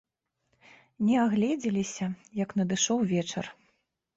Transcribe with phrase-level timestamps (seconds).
[1.09, 2.07] Не агледзеліся,
[2.43, 3.45] як надышоў вечар.